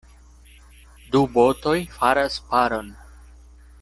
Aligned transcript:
Du 1.15 1.21
botoj 1.35 1.77
faras 1.99 2.39
paron. 2.55 2.91